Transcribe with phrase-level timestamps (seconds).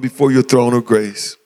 [0.00, 1.36] before your throne of grace.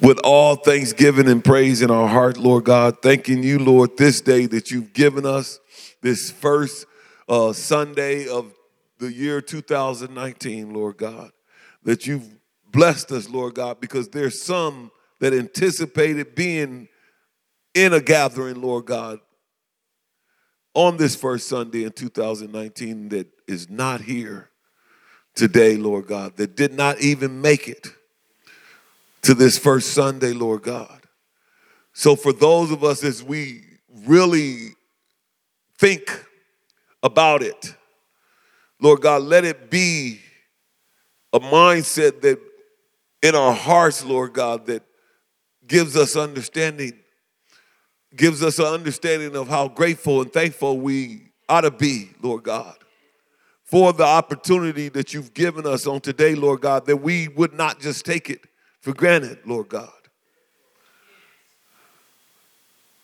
[0.00, 4.46] With all thanksgiving and praise in our heart, Lord God, thanking you, Lord, this day
[4.46, 5.58] that you've given us
[6.02, 6.86] this first
[7.28, 8.52] uh, Sunday of
[8.98, 11.30] the year 2019, Lord God,
[11.82, 12.28] that you've
[12.70, 14.90] blessed us, Lord God, because there's some
[15.20, 16.88] that anticipated being
[17.74, 19.20] in a gathering, Lord God,
[20.74, 24.50] on this first Sunday in 2019 that is not here
[25.36, 27.88] today, Lord God, that did not even make it
[29.22, 31.02] to this first Sunday, Lord God.
[31.92, 33.62] So, for those of us as we
[34.06, 34.70] really
[35.78, 36.24] think
[37.02, 37.74] about it,
[38.80, 40.20] Lord God, let it be
[41.32, 42.38] a mindset that
[43.22, 44.82] in our hearts, Lord God, that
[45.66, 46.92] gives us understanding,
[48.14, 52.76] gives us an understanding of how grateful and thankful we ought to be, Lord God,
[53.66, 57.80] for the opportunity that you've given us on today, Lord God, that we would not
[57.80, 58.40] just take it
[58.80, 59.90] for granted, Lord God.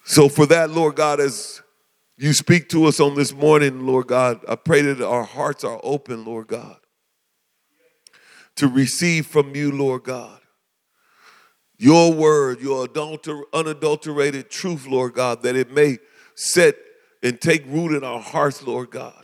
[0.04, 1.62] So, for that, Lord God, as
[2.16, 5.80] you speak to us on this morning, Lord God, I pray that our hearts are
[5.82, 6.76] open, Lord God,
[8.56, 10.38] to receive from you, Lord God,
[11.76, 12.88] your word, your
[13.52, 15.98] unadulterated truth, Lord God, that it may
[16.36, 16.76] set
[17.20, 19.21] and take root in our hearts, Lord God.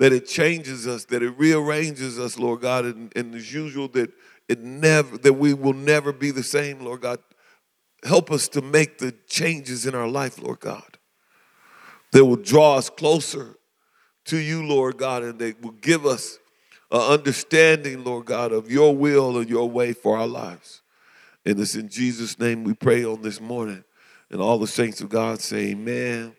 [0.00, 4.10] That it changes us, that it rearranges us, Lord God, and, and as usual, that
[4.48, 7.20] it never that we will never be the same, Lord God.
[8.02, 10.98] Help us to make the changes in our life, Lord God,
[12.10, 13.56] that will draw us closer
[14.24, 16.38] to you, Lord God, and they will give us
[16.90, 20.82] an understanding, Lord God, of your will and your way for our lives.
[21.44, 23.84] And it's in Jesus' name we pray on this morning.
[24.30, 26.34] And all the saints of God say, Amen,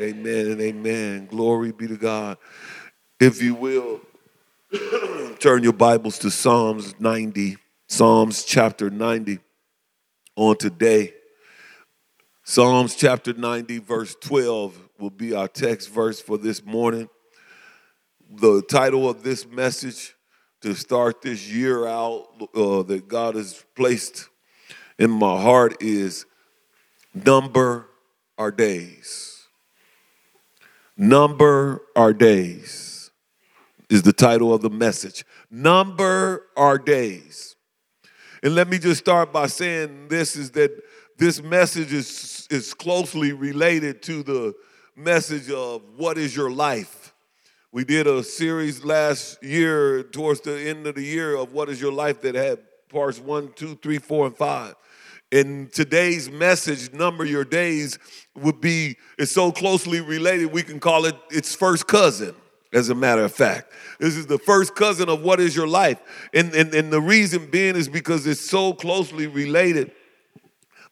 [0.00, 1.26] amen, and amen.
[1.26, 2.38] Glory be to God.
[3.22, 4.00] If you will,
[5.38, 7.56] Turn your Bibles to Psalms 90,
[7.86, 9.38] Psalms chapter 90
[10.34, 11.14] on today.
[12.42, 17.08] Psalms chapter 90, verse 12 will be our text verse for this morning.
[18.28, 20.16] The title of this message
[20.62, 24.30] to start this year out uh, that God has placed
[24.98, 26.26] in my heart is
[27.14, 27.86] Number
[28.36, 29.46] Our Days.
[30.96, 32.91] Number Our Days
[33.92, 35.22] is the title of the message.
[35.50, 37.56] Number our days.
[38.42, 40.70] And let me just start by saying this is that
[41.18, 44.54] this message is, is closely related to the
[44.96, 47.14] message of what is your life.
[47.70, 51.78] We did a series last year, towards the end of the year, of what is
[51.78, 54.74] your life that had parts one, two, three, four, and five.
[55.30, 57.98] And today's message, Number Your Days,
[58.34, 62.34] would be, it's so closely related, we can call it its first cousin
[62.72, 63.72] as a matter of fact.
[63.98, 66.00] This is the first cousin of what is your life.
[66.32, 69.92] And, and, and the reason being is because it's so closely related.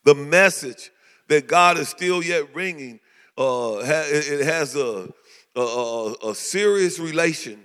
[0.05, 0.91] The message
[1.29, 3.01] that God is still yet ringing,
[3.39, 5.13] uh, it has a,
[5.57, 7.61] a, a serious relation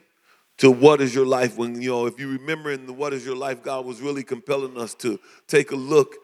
[0.57, 1.57] to what is your life.
[1.57, 4.23] When, you know, if you remember in the what is your life, God was really
[4.23, 6.15] compelling us to take a look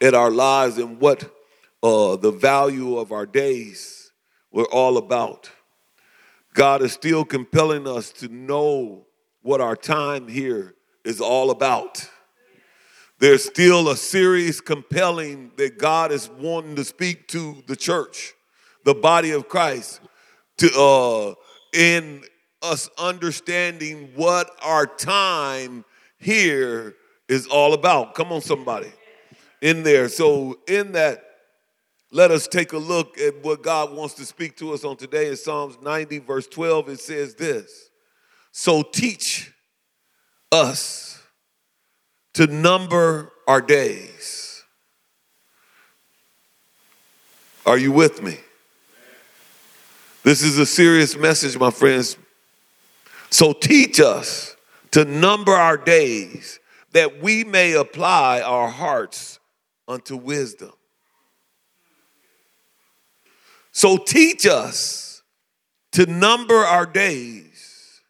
[0.00, 1.24] at our lives and what
[1.82, 4.10] uh, the value of our days
[4.50, 5.50] were all about.
[6.54, 9.06] God is still compelling us to know
[9.42, 12.08] what our time here is all about.
[13.18, 18.34] There's still a serious compelling that God is wanting to speak to the church,
[18.84, 20.00] the body of Christ,
[20.58, 21.34] to uh,
[21.72, 22.22] in
[22.62, 25.84] us understanding what our time
[26.18, 26.94] here
[27.28, 28.14] is all about.
[28.14, 28.92] Come on, somebody,
[29.60, 30.08] in there.
[30.08, 31.24] So in that
[32.14, 35.28] let us take a look at what God wants to speak to us on today
[35.28, 36.90] in Psalms 90, verse 12.
[36.90, 37.90] It says this
[38.52, 39.52] So teach
[40.52, 41.20] us
[42.34, 44.62] to number our days.
[47.66, 48.38] Are you with me?
[50.22, 52.16] This is a serious message, my friends.
[53.30, 54.54] So teach us
[54.92, 56.60] to number our days
[56.92, 59.40] that we may apply our hearts
[59.88, 60.70] unto wisdom.
[63.74, 65.24] So teach us
[65.92, 68.00] to number our days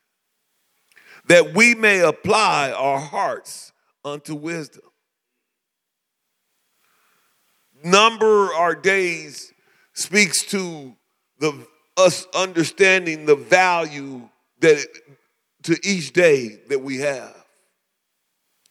[1.27, 3.73] that we may apply our hearts
[4.05, 4.83] unto wisdom.
[7.83, 9.55] Number our days
[9.95, 10.95] speaks to
[11.39, 14.29] the us understanding the value
[14.61, 14.85] that
[15.63, 17.43] to each day that we have.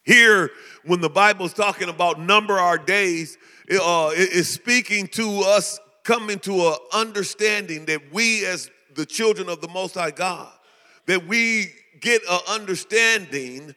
[0.04, 0.52] Here,
[0.86, 3.36] when the Bible is talking about number our days,
[3.72, 9.50] uh, it is speaking to us come into an understanding that we, as the children
[9.50, 10.52] of the Most High God,
[11.06, 11.68] that we
[12.00, 13.76] get an understanding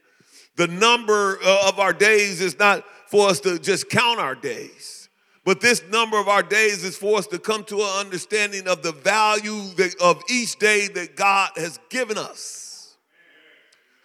[0.56, 5.08] The number uh, of our days is not for us to just count our days,
[5.44, 8.82] but this number of our days is for us to come to an understanding of
[8.82, 9.70] the value
[10.00, 12.96] of each day that God has given us.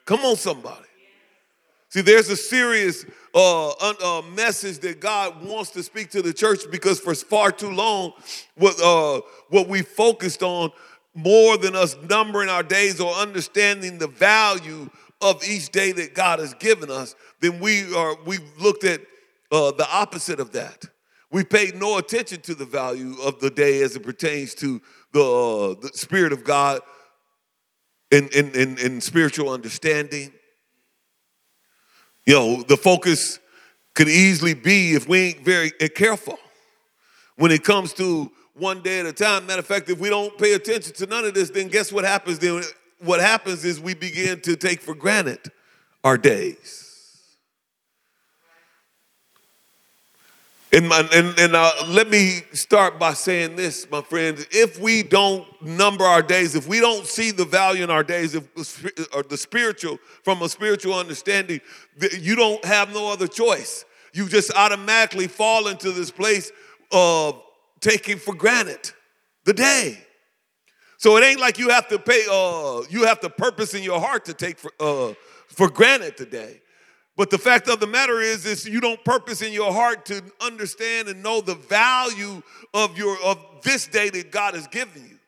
[0.06, 0.91] Come on, somebody.
[1.92, 3.06] See, there's a serious
[3.36, 7.70] uh, uh, message that God wants to speak to the church because for far too
[7.70, 8.14] long,
[8.56, 10.72] what uh, what we focused on
[11.14, 14.90] more than us numbering our days or understanding the value
[15.20, 19.02] of each day that God has given us, then we are we've looked at
[19.52, 20.86] uh, the opposite of that.
[21.30, 25.22] We paid no attention to the value of the day as it pertains to the,
[25.22, 26.80] uh, the Spirit of God
[28.12, 30.32] in, in, in, in spiritual understanding.
[32.26, 33.40] You know, the focus
[33.94, 36.38] could easily be if we ain't very careful
[37.36, 39.48] when it comes to one day at a time.
[39.48, 42.06] Matter of fact, if we don't pay attention to none of this, then guess what
[42.06, 42.40] happens?
[42.40, 42.62] Then
[43.00, 45.40] what happens is we begin to take for granted
[46.04, 46.91] our days.
[50.74, 54.46] And, my, and, and uh, let me start by saying this, my friends.
[54.52, 58.36] If we don't number our days, if we don't see the value in our days,
[58.36, 61.60] if, or the spiritual, from a spiritual understanding,
[62.18, 63.84] you don't have no other choice.
[64.14, 66.54] You just automatically fall into this place
[66.94, 67.42] of
[67.82, 68.92] taking for granted
[69.44, 69.98] the day.
[70.98, 74.00] So it ain't like you have to pay, uh, you have to purpose in your
[74.00, 75.16] heart to take for, uh,
[75.48, 76.61] for granted the day.
[77.22, 80.24] But the fact of the matter is, is you don't purpose in your heart to
[80.40, 82.42] understand and know the value
[82.74, 85.20] of your of this day that God has given you.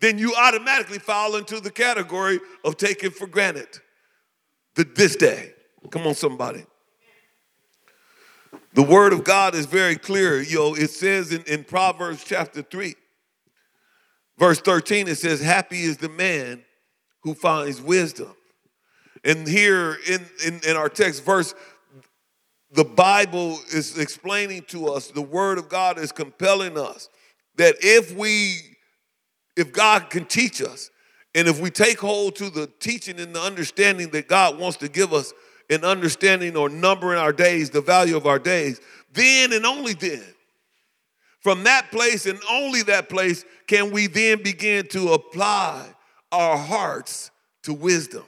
[0.00, 3.68] Then you automatically fall into the category of taking for granted
[4.76, 5.52] the, this day.
[5.90, 6.64] Come on, somebody.
[8.72, 10.40] The word of God is very clear.
[10.40, 12.94] You know, it says in, in Proverbs chapter 3,
[14.38, 16.64] verse 13, it says, Happy is the man
[17.24, 18.34] who finds wisdom
[19.24, 21.54] and here in, in, in our text verse,
[22.70, 27.08] the Bible is explaining to us, the Word of God is compelling us
[27.56, 28.58] that if we,
[29.56, 30.90] if God can teach us,
[31.34, 34.88] and if we take hold to the teaching and the understanding that God wants to
[34.88, 35.32] give us
[35.68, 38.80] in understanding or numbering our days, the value of our days,
[39.12, 40.24] then and only then,
[41.40, 45.86] from that place and only that place, can we then begin to apply
[46.32, 47.30] our hearts
[47.62, 48.24] to wisdom.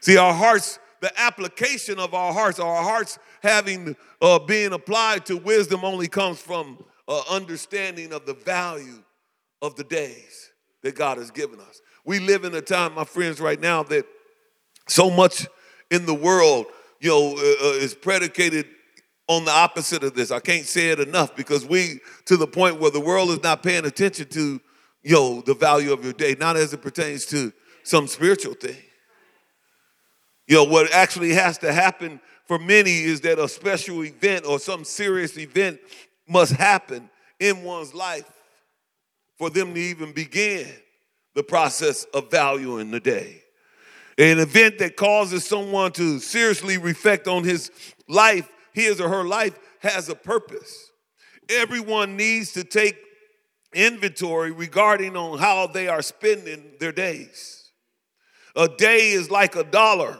[0.00, 5.36] See, our hearts, the application of our hearts, our hearts having uh, being applied to
[5.36, 9.02] wisdom only comes from uh, understanding of the value
[9.62, 10.50] of the days
[10.82, 11.80] that God has given us.
[12.04, 14.06] We live in a time, my friends, right now that
[14.86, 15.46] so much
[15.90, 16.66] in the world,
[17.00, 18.66] you know, uh, uh is predicated
[19.28, 20.30] on the opposite of this.
[20.30, 23.62] I can't say it enough because we, to the point where the world is not
[23.62, 24.60] paying attention to,
[25.02, 27.52] you know, the value of your day, not as it pertains to
[27.82, 28.76] some spiritual thing.
[30.48, 34.58] You know, what actually has to happen for many is that a special event or
[34.58, 35.78] some serious event
[36.26, 38.28] must happen in one's life
[39.36, 40.66] for them to even begin
[41.34, 43.42] the process of valuing the day.
[44.16, 47.70] An event that causes someone to seriously reflect on his
[48.08, 50.90] life, his or her life, has a purpose.
[51.50, 52.96] Everyone needs to take
[53.74, 57.70] inventory regarding on how they are spending their days.
[58.56, 60.18] A day is like a dollar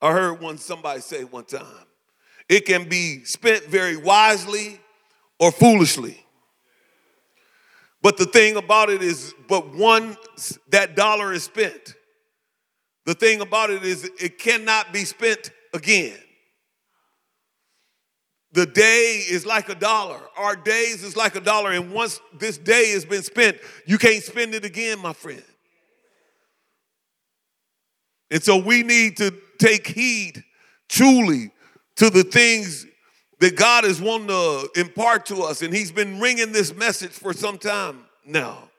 [0.00, 1.64] I heard one somebody say one time,
[2.48, 4.80] it can be spent very wisely
[5.38, 6.22] or foolishly.
[8.02, 11.94] But the thing about it is, but once that dollar is spent,
[13.04, 16.16] the thing about it is it cannot be spent again.
[18.52, 20.20] The day is like a dollar.
[20.36, 21.72] Our days is like a dollar.
[21.72, 25.42] And once this day has been spent, you can't spend it again, my friend.
[28.30, 30.44] And so we need to take heed
[30.88, 31.50] truly
[31.96, 32.86] to the things
[33.40, 35.62] that God is wanting to impart to us.
[35.62, 38.70] And He's been ringing this message for some time now.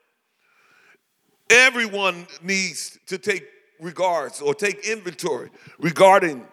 [1.50, 3.44] Everyone needs to take
[3.80, 6.44] regards or take inventory regarding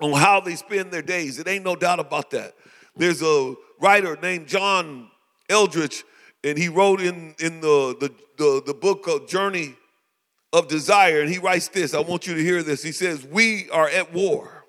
[0.00, 1.38] on how they spend their days.
[1.38, 2.54] It ain't no doubt about that.
[2.96, 5.10] There's a writer named John
[5.48, 6.04] Eldredge,
[6.42, 9.76] and he wrote in, in the, the, the, the book of Journey
[10.52, 11.20] of desire.
[11.20, 12.82] And he writes this I want you to hear this.
[12.82, 14.64] He says, We are at war,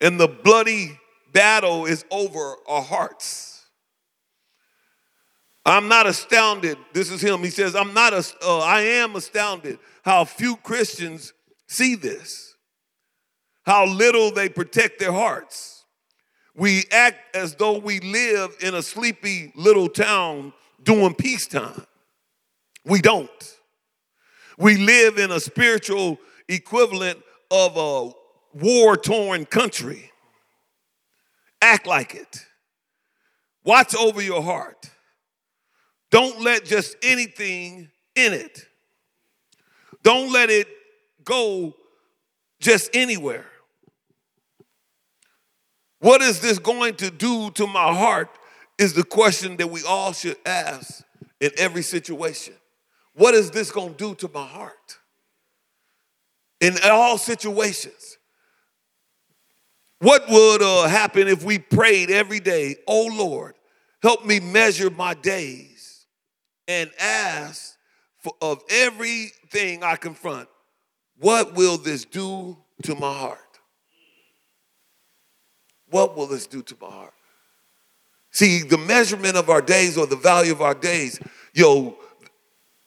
[0.00, 0.98] and the bloody
[1.32, 3.52] battle is over our hearts.
[5.64, 6.76] I'm not astounded.
[6.92, 7.40] This is him.
[7.40, 11.32] He says, I'm not, uh, I am astounded how few Christians
[11.68, 12.56] see this,
[13.64, 15.84] how little they protect their hearts.
[16.54, 21.86] We act as though we live in a sleepy little town during peacetime.
[22.84, 23.30] We don't.
[24.62, 28.12] We live in a spiritual equivalent of a
[28.56, 30.12] war torn country.
[31.60, 32.46] Act like it.
[33.64, 34.88] Watch over your heart.
[36.12, 38.64] Don't let just anything in it.
[40.04, 40.68] Don't let it
[41.24, 41.74] go
[42.60, 43.46] just anywhere.
[45.98, 48.28] What is this going to do to my heart
[48.78, 51.02] is the question that we all should ask
[51.40, 52.54] in every situation.
[53.14, 54.98] What is this going to do to my heart?
[56.60, 58.18] In all situations.
[59.98, 63.54] What would uh, happen if we prayed every day, oh Lord,
[64.02, 66.06] help me measure my days
[66.66, 67.76] and ask
[68.18, 70.48] for, of everything I confront,
[71.18, 73.38] what will this do to my heart?
[75.90, 77.14] What will this do to my heart?
[78.32, 81.20] See, the measurement of our days or the value of our days,
[81.52, 81.96] yo,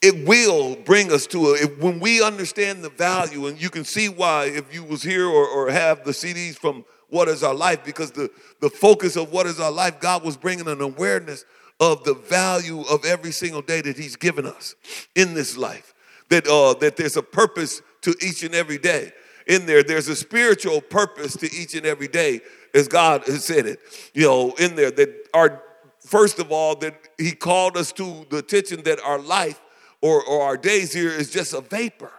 [0.06, 4.08] it will bring us to a, when we understand the value, and you can see
[4.08, 7.84] why if you was here or, or have the CDs from What is Our Life,
[7.84, 8.30] because the,
[8.62, 11.44] the focus of What is Our Life, God was bringing an awareness
[11.80, 14.76] of the value of every single day that He's given us
[15.16, 15.96] in this life.
[16.30, 19.12] That, uh, that there's a purpose to each and every day
[19.48, 19.82] in there.
[19.82, 22.42] There's a spiritual purpose to each and every day
[22.76, 23.80] as God has said it,
[24.14, 25.64] you know, in there that our
[26.00, 29.60] first of all, that He called us to the attention that our life
[30.02, 32.12] or, or our days here is just a vapor.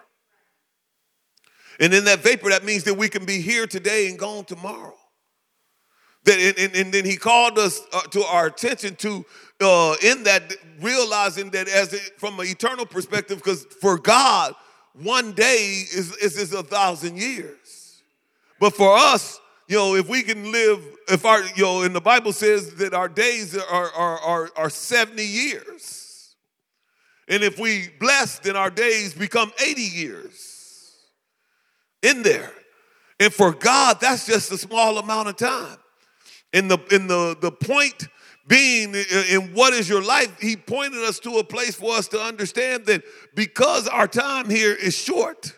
[1.79, 4.95] And in that vapor, that means that we can be here today and gone tomorrow.
[6.25, 9.25] That, and, and, then he called us uh, to our attention to
[9.61, 14.55] uh, in that realizing that as it, from an eternal perspective, because for God,
[14.95, 18.03] one day is, is, is a thousand years.
[18.59, 22.01] But for us, you know, if we can live, if our, you know, and the
[22.01, 26.06] Bible says that our days are, are, are, are 70 years.
[27.29, 30.97] And if we bless, then our days become 80 years
[32.03, 32.53] in there.
[33.19, 35.79] And for God, that's just a small amount of time.
[36.53, 38.09] And the, in the, the point
[38.47, 42.21] being in what is your life, he pointed us to a place for us to
[42.21, 43.03] understand that
[43.35, 45.53] because our time here is short,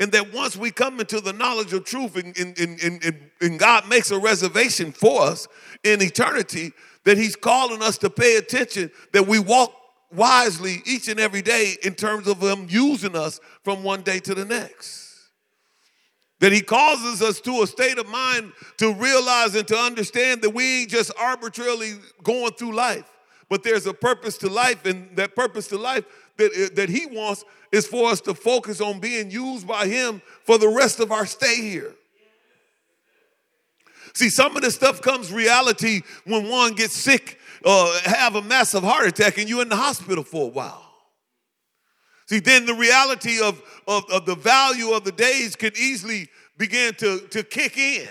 [0.00, 3.88] and that once we come into the knowledge of truth and, and, and, and, God
[3.88, 5.46] makes a reservation for us
[5.84, 6.72] in eternity,
[7.04, 9.72] that He's calling us to pay attention, that we walk
[10.14, 14.34] wisely each and every day in terms of Him using us from one day to
[14.34, 15.30] the next.
[16.40, 20.50] That He causes us to a state of mind to realize and to understand that
[20.50, 23.10] we ain't just arbitrarily going through life,
[23.48, 26.04] but there's a purpose to life, and that purpose to life
[26.36, 30.20] that, uh, that He wants is for us to focus on being used by Him
[30.44, 31.94] for the rest of our stay here.
[34.14, 38.82] See, some of this stuff comes reality when one gets sick uh, have a massive
[38.82, 40.92] heart attack and you're in the hospital for a while.
[42.26, 46.94] See, then the reality of, of, of the value of the days can easily begin
[46.94, 48.08] to, to kick in.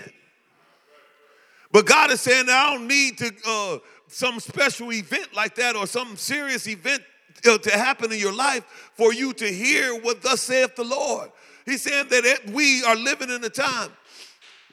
[1.72, 3.78] But God is saying I don't need to uh,
[4.08, 7.02] some special event like that or some serious event
[7.46, 11.30] uh, to happen in your life for you to hear what thus saith the Lord.
[11.64, 13.90] He's saying that it, we are living in a time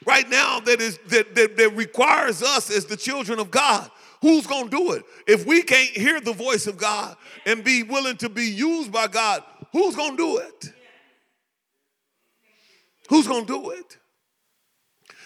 [0.04, 3.90] right now that is that, that, that requires us as the children of God.
[4.22, 5.04] Who's gonna do it?
[5.26, 9.06] If we can't hear the voice of God and be willing to be used by
[9.06, 10.72] God, who's gonna do it?
[13.08, 13.98] Who's gonna do it?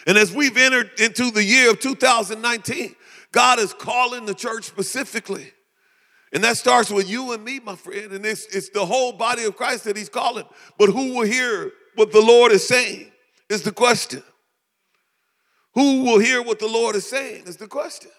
[0.06, 2.94] And as we've entered into the year of 2019,
[3.32, 5.52] God is calling the church specifically
[6.34, 8.10] and that starts with you and me, my friend.
[8.10, 10.44] And it's, it's the whole body of Christ that he's calling.
[10.76, 13.12] But who will hear what the Lord is saying
[13.48, 14.22] is the question.
[15.74, 18.10] Who will hear what the Lord is saying is the question.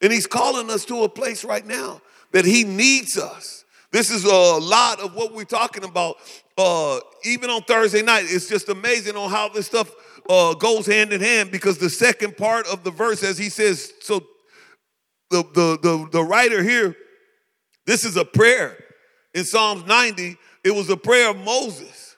[0.00, 2.00] And he's calling us to a place right now
[2.32, 3.64] that he needs us.
[3.92, 6.16] This is a lot of what we're talking about.
[6.58, 9.90] Uh, even on Thursday night, it's just amazing on how this stuff
[10.28, 13.92] uh, goes hand in hand because the second part of the verse, as he says,
[14.00, 14.20] so
[15.30, 16.96] the, the, the, the writer here
[17.86, 18.76] this is a prayer.
[19.34, 22.16] In Psalms 90, it was a prayer of Moses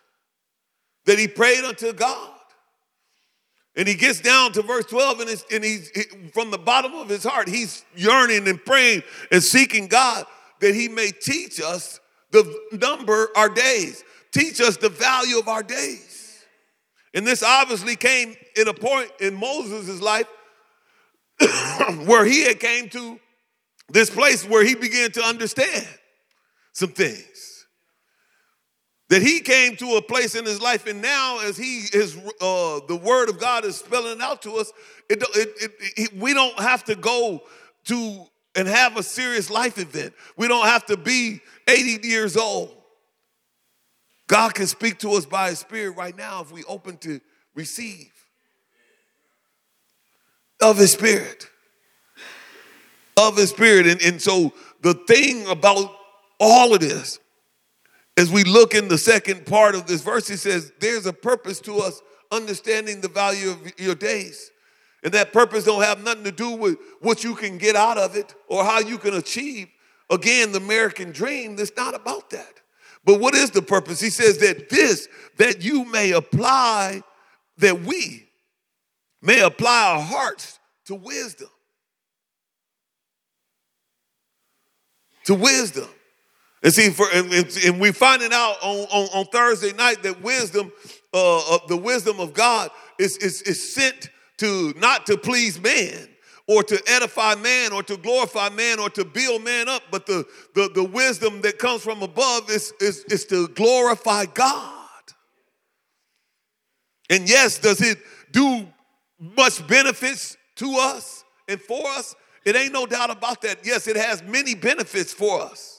[1.06, 2.30] that he prayed unto God.
[3.76, 5.90] And he gets down to verse 12, and, and he's
[6.32, 10.24] from the bottom of his heart, he's yearning and praying and seeking God
[10.60, 14.02] that he may teach us the number our days,
[14.32, 16.44] teach us the value of our days.
[17.14, 20.26] And this obviously came in a point in Moses' life
[22.06, 23.20] where he had came to
[23.90, 25.86] this place where he began to understand
[26.72, 27.24] some things.
[29.08, 32.80] That he came to a place in his life, and now as he is, uh,
[32.88, 34.72] the word of God is spelling out to us,
[35.08, 37.42] it, it, it, we don't have to go
[37.84, 40.12] to and have a serious life event.
[40.36, 42.76] We don't have to be 80 years old
[44.26, 47.20] God can speak to us by His Spirit right now if we open to
[47.54, 48.12] receive
[50.60, 51.48] of His Spirit.
[53.16, 53.86] Of His Spirit.
[53.86, 55.94] And, and so the thing about
[56.40, 57.18] all of this,
[58.16, 61.60] as we look in the second part of this verse, he says, There's a purpose
[61.62, 62.00] to us
[62.32, 64.50] understanding the value of your days.
[65.02, 68.16] And that purpose don't have nothing to do with what you can get out of
[68.16, 69.68] it or how you can achieve.
[70.10, 72.60] Again, the American dream, it's not about that.
[73.04, 74.00] But what is the purpose?
[74.00, 77.02] He says that this, that you may apply,
[77.58, 78.28] that we
[79.22, 81.48] may apply our hearts to wisdom.
[85.26, 85.88] To wisdom.
[86.62, 90.72] And see, for, and, and we finding out on, on, on, Thursday night that wisdom,
[91.12, 96.08] uh, uh, the wisdom of God is, is, is sent to not to please man
[96.48, 100.24] or to edify man or to glorify man or to build man up, but the,
[100.54, 104.72] the, the wisdom that comes from above is, is, is to glorify God.
[107.10, 107.98] And yes, does it
[108.32, 108.66] do
[109.18, 112.14] much benefits to us and for us?
[112.44, 113.58] It ain't no doubt about that.
[113.64, 115.75] Yes, it has many benefits for us.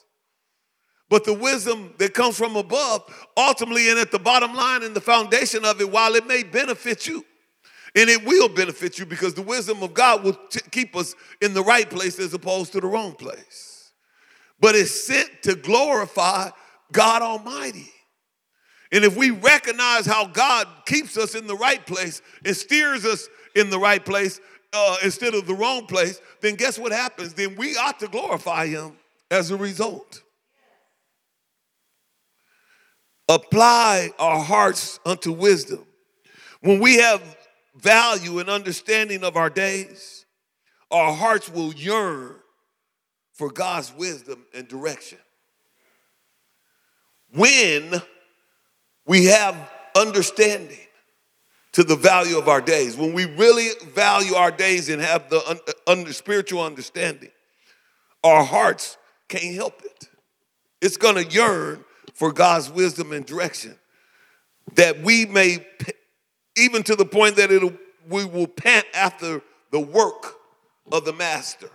[1.10, 3.04] But the wisdom that comes from above,
[3.38, 7.08] ultimately, and at the bottom line and the foundation of it, while it may benefit
[7.08, 7.24] you,
[7.96, 11.54] and it will benefit you because the wisdom of God will t- keep us in
[11.54, 13.92] the right place as opposed to the wrong place.
[14.60, 16.50] But it's sent to glorify
[16.92, 17.92] God Almighty.
[18.92, 23.28] And if we recognize how God keeps us in the right place and steers us
[23.56, 24.40] in the right place
[24.74, 27.34] uh, instead of the wrong place, then guess what happens?
[27.34, 28.94] Then we ought to glorify Him
[29.32, 30.24] as a result.
[33.29, 35.86] Apply our hearts unto wisdom.
[36.62, 37.22] When we have
[37.75, 40.25] value and understanding of our days,
[40.89, 42.36] our hearts will yearn
[43.34, 45.19] for God's wisdom and direction.
[47.34, 48.01] When
[49.05, 49.55] we have
[49.96, 50.77] understanding
[51.74, 55.48] to the value of our days, when we really value our days and have the
[55.48, 57.30] un- under spiritual understanding,
[58.23, 58.97] our hearts
[59.28, 60.10] can't help it.
[60.82, 61.84] It's going to yearn
[62.17, 63.75] for God's wisdom and direction
[64.73, 65.63] that we may
[66.58, 67.73] even to the point that it'll,
[68.10, 70.34] we will pant after the work
[70.91, 71.69] of the master.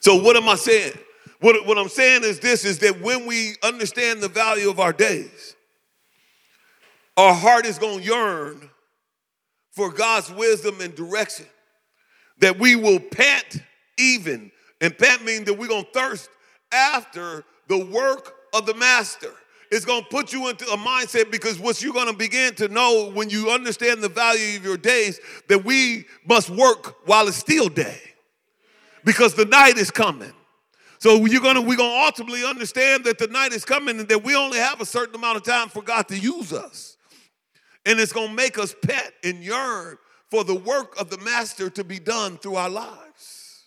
[0.00, 0.92] So, what am I saying?
[1.38, 4.92] What, what I'm saying is this is that when we understand the value of our
[4.92, 5.54] days,
[7.16, 8.70] our heart is going to yearn
[9.70, 11.46] for God's wisdom and direction.
[12.40, 13.62] That we will pant
[13.98, 16.28] even, and pant means that we're going to thirst
[16.72, 19.32] after the work of the master.
[19.70, 22.68] It's going to put you into a mindset because what you're going to begin to
[22.68, 27.36] know when you understand the value of your days that we must work while it's
[27.36, 27.98] still day
[29.04, 30.32] because the night is coming.
[30.98, 34.34] So you're gonna we're gonna ultimately understand that the night is coming and that we
[34.34, 36.96] only have a certain amount of time for God to use us.
[37.84, 39.98] And it's gonna make us pet and yearn
[40.30, 43.64] for the work of the master to be done through our lives.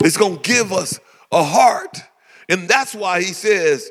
[0.00, 0.98] It's gonna give us
[1.32, 2.02] a heart
[2.48, 3.90] and that's why he says,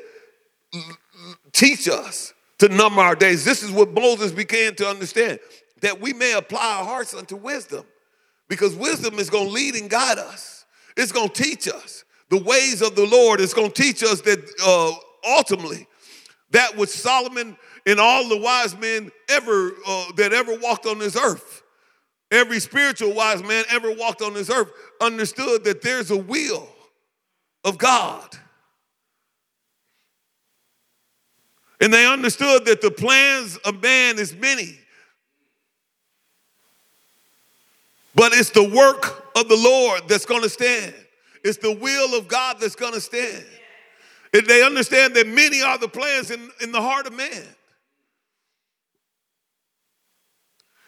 [1.52, 3.44] teach us to number our days.
[3.44, 5.38] This is what Moses began to understand
[5.82, 7.84] that we may apply our hearts unto wisdom
[8.48, 10.64] because wisdom is going to lead and guide us.
[10.96, 13.40] It's going to teach us the ways of the Lord.
[13.40, 14.92] It's going to teach us that uh,
[15.36, 15.86] ultimately
[16.52, 21.14] that which Solomon and all the wise men ever uh, that ever walked on this
[21.14, 21.62] earth,
[22.30, 24.70] every spiritual wise man ever walked on this earth,
[25.00, 26.68] understood that there's a will
[27.66, 28.38] of God
[31.80, 34.78] And they understood that the plans of man is many.
[38.14, 40.94] But it's the work of the Lord that's going to stand.
[41.44, 43.44] It's the will of God that's going to stand.
[44.32, 47.44] And they understand that many are the plans in, in the heart of man.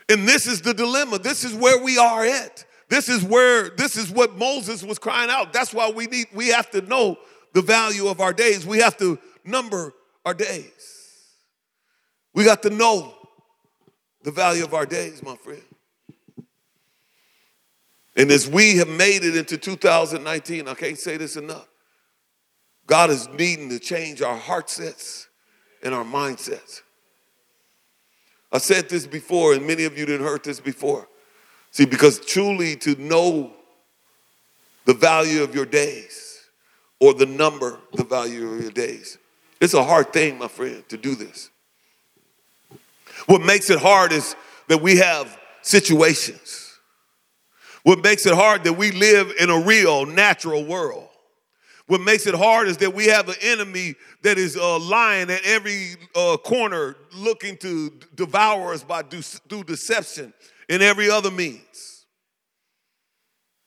[0.09, 1.19] And this is the dilemma.
[1.19, 2.64] This is where we are at.
[2.88, 5.53] This is where this is what Moses was crying out.
[5.53, 7.18] That's why we need we have to know
[7.53, 8.66] the value of our days.
[8.66, 9.92] We have to number
[10.24, 10.98] our days.
[12.35, 13.14] We got to know
[14.22, 15.62] the value of our days, my friend.
[18.16, 21.68] And as we have made it into 2019, I can't say this enough.
[22.87, 25.29] God is needing to change our heart sets
[25.83, 26.83] and our mindsets.
[28.51, 31.07] I said this before, and many of you didn't heard this before.
[31.70, 33.52] See, because truly to know
[34.85, 36.40] the value of your days
[37.00, 39.18] or the number, the value of your days,
[39.61, 41.50] it's a hard thing, my friend, to do this.
[43.26, 44.37] What makes it hard is
[44.68, 46.78] that we have situations.
[47.83, 51.08] What makes it hard that we live in a real, natural world.
[51.88, 55.42] What makes it hard is that we have an enemy that is uh, lying at
[55.44, 60.35] every uh, corner, looking to devour us by do, through deception
[60.68, 62.05] and every other means.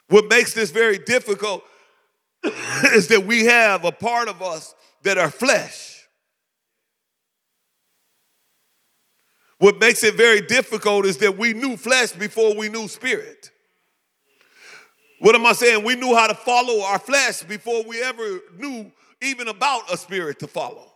[0.08, 1.64] What makes this very difficult
[2.44, 6.08] is that we have a part of us that are flesh.
[9.58, 13.51] What makes it very difficult is that we knew flesh before we knew spirit.
[15.22, 15.84] What am I saying?
[15.84, 20.40] We knew how to follow our flesh before we ever knew even about a spirit
[20.40, 20.92] to follow.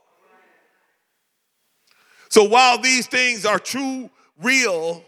[2.29, 4.09] So while these things are true,
[4.41, 5.03] real,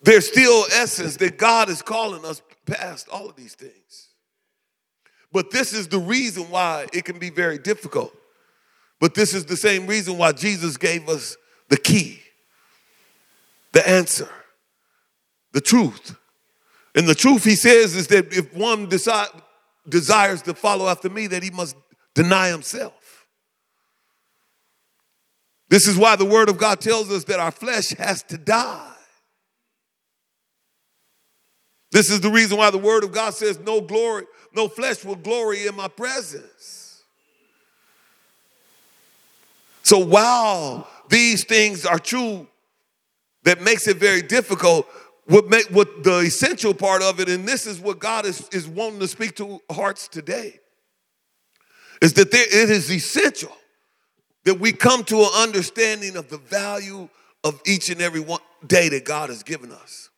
[0.00, 4.08] there's still essence that God is calling us past all of these things.
[5.30, 8.14] But this is the reason why it can be very difficult.
[8.98, 11.36] But this is the same reason why Jesus gave us
[11.68, 12.22] the key,
[13.72, 14.28] the answer,
[15.52, 16.16] the truth.
[16.94, 18.88] And the truth he says is that if one
[19.88, 21.76] desires to follow after me, that he must
[22.14, 23.26] deny himself.
[25.68, 28.92] This is why the word of God tells us that our flesh has to die.
[31.92, 35.16] This is the reason why the word of God says, No glory, no flesh will
[35.16, 37.02] glory in my presence.
[39.82, 42.46] So while these things are true,
[43.44, 44.86] that makes it very difficult
[45.30, 48.66] what make what the essential part of it, and this is what God is, is
[48.66, 50.58] wanting to speak to hearts today,
[52.02, 53.56] is that there, it is essential
[54.44, 57.08] that we come to an understanding of the value
[57.44, 60.10] of each and every one day that God has given us.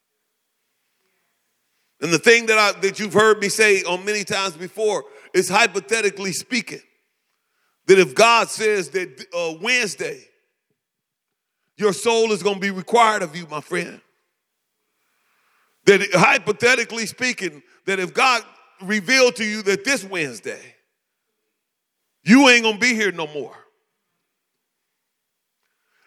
[2.00, 5.50] And the thing that I that you've heard me say on many times before is
[5.50, 6.80] hypothetically speaking,
[7.86, 10.22] that if God says that uh, Wednesday,
[11.76, 14.00] your soul is going to be required of you, my friend
[15.86, 18.42] that hypothetically speaking, that if God
[18.80, 20.60] revealed to you that this Wednesday,
[22.24, 23.56] you ain't gonna be here no more.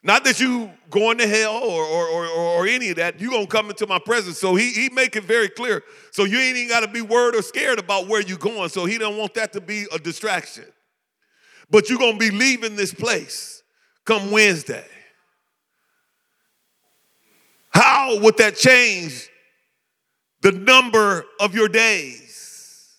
[0.05, 3.19] Not that you going to hell or, or, or, or any of that.
[3.19, 4.37] you going to come into my presence.
[4.37, 5.81] So he, he make it very clear.
[6.11, 8.69] So you ain't even got to be worried or scared about where you going.
[8.69, 10.65] So he don't want that to be a distraction.
[11.71, 13.63] But you're going to be leaving this place
[14.05, 14.85] come Wednesday.
[17.71, 19.27] How would that change
[20.45, 22.93] the number of your days.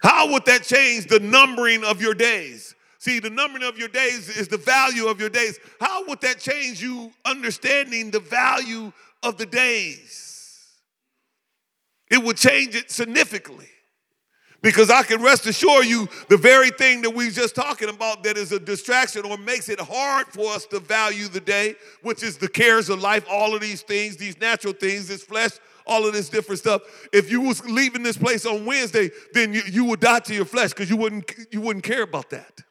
[0.00, 2.76] How would that change the numbering of your days?
[3.00, 5.58] See, the numbering of your days is the value of your days.
[5.80, 8.92] How would that change you understanding the value
[9.24, 10.68] of the days?
[12.12, 13.66] It would change it significantly.
[14.62, 18.36] Because I can rest assure you, the very thing that we just talking about that
[18.36, 22.38] is a distraction or makes it hard for us to value the day, which is
[22.38, 26.12] the cares of life, all of these things, these natural things, this flesh, all of
[26.12, 26.82] this different stuff.
[27.12, 30.44] If you was leaving this place on Wednesday, then you, you would die to your
[30.44, 32.62] flesh because you wouldn't you wouldn't care about that.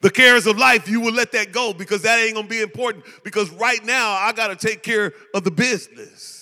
[0.00, 3.04] The cares of life, you would let that go because that ain't gonna be important.
[3.22, 6.34] Because right now I gotta take care of the business.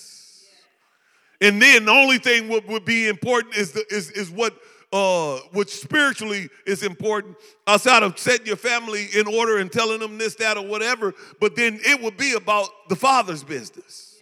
[1.39, 4.53] And then the only thing what would be important is the, is, is what
[4.93, 7.35] uh, spiritually is important
[7.67, 11.13] outside of setting your family in order and telling them this, that, or whatever.
[11.41, 14.12] But then it would be about the Father's business.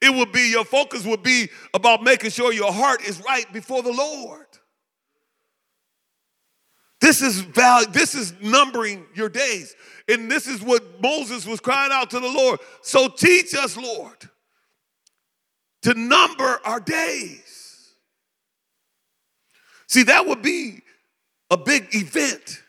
[0.00, 3.82] It would be, your focus would be about making sure your heart is right before
[3.82, 4.46] the Lord.
[7.00, 9.74] This is val- this is numbering your days.
[10.08, 12.60] And this is what Moses was crying out to the Lord.
[12.82, 14.16] So teach us, Lord,
[15.82, 17.92] to number our days.
[19.86, 20.82] See, that would be
[21.50, 22.62] a big event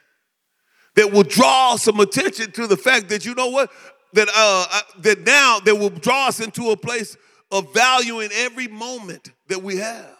[0.95, 3.71] that will draw some attention to the fact that you know what
[4.13, 7.17] that uh, that now that will draw us into a place
[7.51, 10.15] of valuing every moment that we have.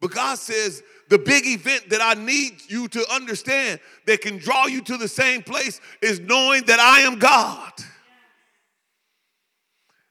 [0.00, 4.66] But God says the big event that I need you to understand that can draw
[4.66, 7.72] you to the same place is knowing that I am God.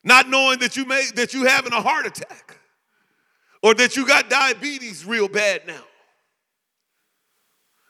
[0.04, 2.58] Not knowing that you may that you having a heart attack
[3.62, 5.84] or that you got diabetes real bad now.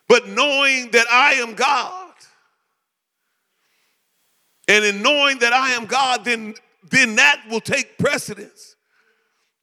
[0.08, 2.03] But knowing that I am God
[4.68, 6.56] and in knowing that I am God, then,
[6.90, 8.76] then that will take precedence.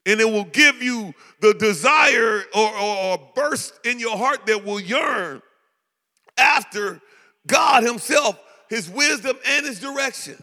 [0.05, 4.65] And it will give you the desire or, or, or burst in your heart that
[4.65, 5.41] will yearn
[6.37, 7.01] after
[7.47, 10.41] God Himself, His wisdom, and His direction.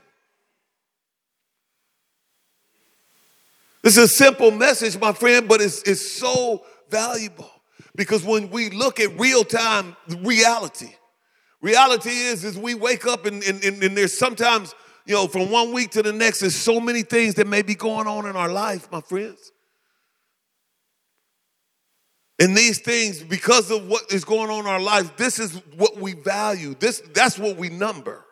[3.82, 7.50] This is a simple message, my friend, but it's, it's so valuable
[7.94, 10.90] because when we look at real time reality,
[11.60, 14.74] Reality is, is we wake up and, and, and, there's sometimes,
[15.06, 17.74] you know, from one week to the next, there's so many things that may be
[17.74, 19.50] going on in our life, my friends.
[22.38, 25.96] And these things, because of what is going on in our life, this is what
[25.96, 26.76] we value.
[26.78, 28.24] This, that's what we number.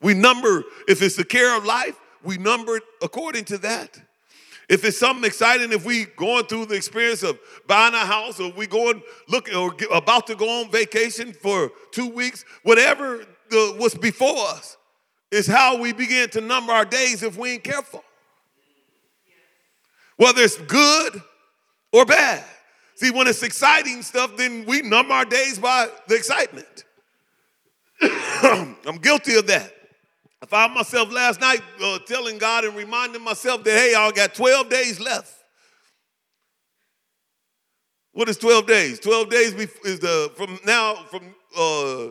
[0.00, 4.00] We number, if it's the care of life, we number it according to that.
[4.72, 8.50] If it's something exciting, if we going through the experience of buying a house or
[8.52, 13.94] we going looking or about to go on vacation for two weeks, whatever the, what's
[13.94, 14.78] before us
[15.30, 18.02] is how we begin to number our days if we ain't careful.
[20.16, 21.20] Whether it's good
[21.92, 22.42] or bad.
[22.94, 26.84] See, when it's exciting stuff, then we numb our days by the excitement.
[28.00, 29.70] I'm guilty of that.
[30.42, 34.34] I found myself last night uh, telling God and reminding myself that, hey, I got
[34.34, 35.32] 12 days left.
[38.10, 38.98] What is 12 days?
[38.98, 39.52] 12 days
[39.84, 42.08] is the, from now, from, uh,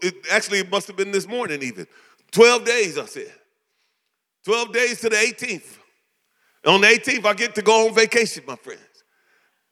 [0.00, 1.88] it, actually, it must have been this morning even.
[2.30, 3.34] 12 days, I said.
[4.44, 5.78] 12 days to the 18th.
[6.66, 8.80] On the 18th, I get to go on vacation, my friends.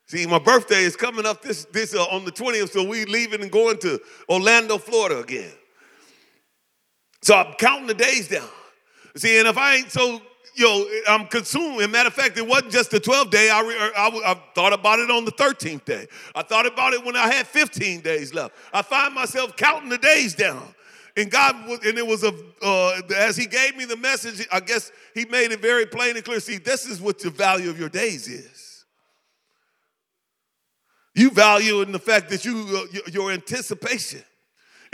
[0.07, 3.41] See, my birthday is coming up this, this uh, on the 20th, so we leaving
[3.41, 5.53] and going to Orlando, Florida again.
[7.25, 8.47] So I'm counting the days down.
[9.17, 10.21] See, and if I ain't so,
[10.57, 11.81] yo, I'm consumed.
[11.81, 13.49] As matter of fact, it wasn't just the 12th day.
[13.49, 13.61] I,
[13.97, 16.07] I, I, thought about it on the 13th day.
[16.35, 18.55] I thought about it when I had 15 days left.
[18.75, 20.75] I find myself counting the days down.
[21.17, 24.93] And God, and it was a, uh, as He gave me the message, I guess
[25.15, 26.41] He made it very plain and clear.
[26.41, 28.85] See, this is what the value of your days is.
[31.15, 34.25] You value in the fact that you, uh, your anticipation.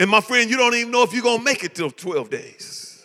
[0.01, 2.31] And my friend, you don't even know if you're going to make it till 12
[2.31, 3.05] days.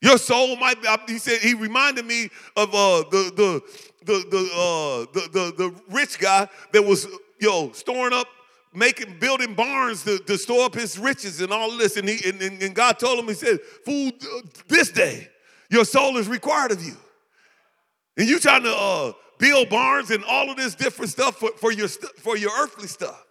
[0.00, 3.62] Your soul might be, he said, he reminded me of uh, the, the,
[4.06, 7.06] the, the, uh, the, the, the rich guy that was,
[7.38, 8.26] yo, storing up
[8.72, 11.98] making building barns to, to store up his riches and all this.
[11.98, 15.28] And, he, and, and god told him he said food uh, this day
[15.70, 16.96] your soul is required of you.
[18.16, 21.70] And you trying to uh, build barns and all of this different stuff for, for
[21.70, 23.23] your for your earthly stuff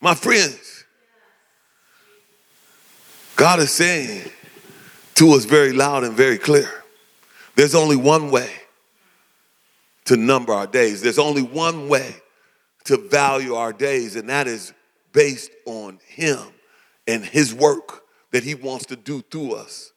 [0.00, 0.84] My friends,
[3.34, 4.30] God is saying
[5.14, 6.70] to us very loud and very clear
[7.56, 8.50] there's only one way
[10.04, 12.14] to number our days, there's only one way
[12.84, 14.72] to value our days, and that is
[15.12, 16.38] based on Him
[17.06, 19.92] and His work that He wants to do through us.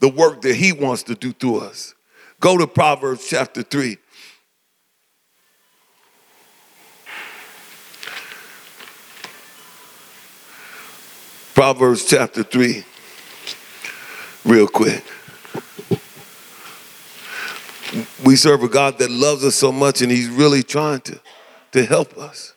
[0.00, 1.94] The work that He wants to do through us.
[2.40, 3.96] Go to Proverbs chapter 3.
[11.54, 12.84] Proverbs chapter 3,
[14.44, 15.04] real quick.
[18.24, 21.20] We serve a God that loves us so much, and He's really trying to,
[21.70, 22.54] to help us.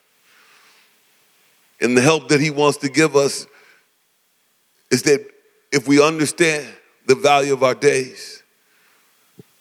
[1.79, 3.45] And the help that He wants to give us
[4.89, 5.23] is that
[5.71, 6.67] if we understand
[7.05, 8.41] the value of our days,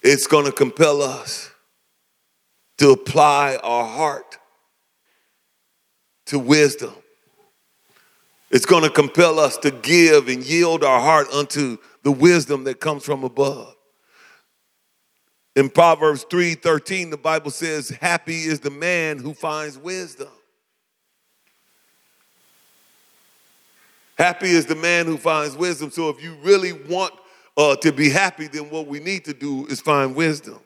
[0.01, 1.51] it's going to compel us
[2.79, 4.38] to apply our heart
[6.25, 6.94] to wisdom
[8.56, 12.80] it's going to compel us to give and yield our heart unto the wisdom that
[12.80, 13.76] comes from above.
[15.54, 20.30] In Proverbs 3:13 the Bible says happy is the man who finds wisdom.
[24.16, 25.90] Happy is the man who finds wisdom.
[25.90, 27.12] So if you really want
[27.58, 30.60] uh, to be happy, then what we need to do is find wisdom.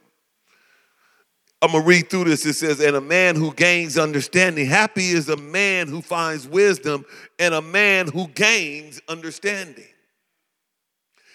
[1.63, 2.47] I'm gonna read through this.
[2.47, 7.05] It says, And a man who gains understanding, happy is a man who finds wisdom,
[7.39, 9.85] and a man who gains understanding.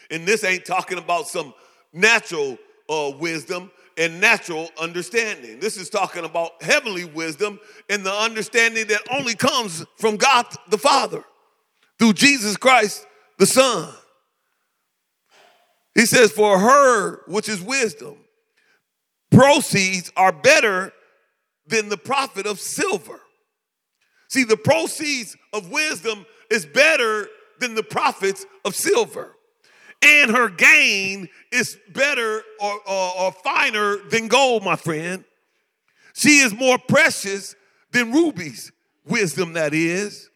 [0.10, 1.54] And this ain't talking about some
[1.94, 2.58] natural
[2.90, 5.60] uh, wisdom and natural understanding.
[5.60, 7.60] This is talking about heavenly wisdom
[7.90, 11.24] and the understanding that only comes from God the Father
[11.98, 13.06] through Jesus Christ
[13.38, 13.94] the Son.
[15.94, 18.18] He says, For her, which is wisdom,
[19.36, 20.94] proceeds are better
[21.68, 23.20] than the profit of silver.
[24.30, 27.28] See, the proceeds of wisdom is better
[27.60, 29.36] than the profits of silver.
[30.02, 35.24] And her gain is better or, or, or finer than gold, my friend.
[36.14, 37.56] She is more precious
[37.92, 38.72] than rubies,
[39.06, 40.30] wisdom that is.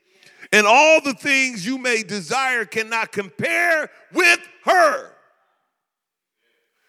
[0.51, 5.11] And all the things you may desire cannot compare with her.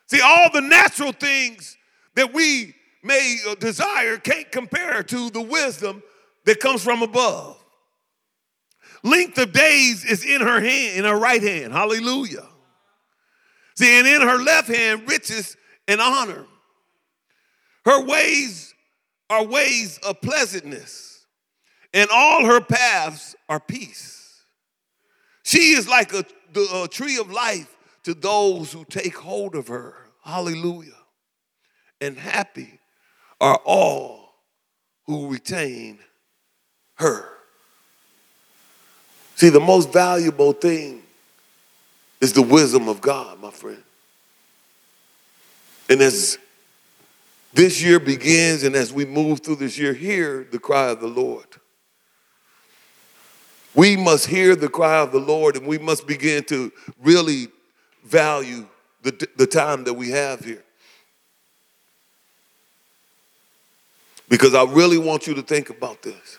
[0.06, 1.76] See, all the natural things
[2.14, 6.02] that we may uh, desire can't compare to the wisdom
[6.44, 7.56] that comes from above.
[9.02, 11.72] Length of days is in her hand, in her right hand.
[11.72, 12.46] Hallelujah.
[13.76, 15.56] See, and in her left hand, riches
[15.88, 16.44] and honor.
[17.84, 18.74] Her ways
[19.30, 21.24] are ways of pleasantness,
[21.94, 24.42] and all her paths are peace.
[25.44, 26.24] She is like a,
[26.74, 29.94] a tree of life to those who take hold of her.
[30.22, 30.92] Hallelujah.
[32.00, 32.78] And happy
[33.40, 34.34] are all
[35.06, 35.98] who retain
[36.94, 37.28] her.
[39.36, 41.02] See, the most valuable thing
[42.20, 43.82] is the wisdom of God, my friend.
[45.88, 46.38] And as
[47.52, 51.08] this year begins and as we move through this year, hear the cry of the
[51.08, 51.46] Lord.
[53.74, 57.48] We must hear the cry of the Lord and we must begin to really
[58.04, 58.66] value
[59.02, 60.64] the, the time that we have here.
[64.30, 66.38] Because I really want you to think about this.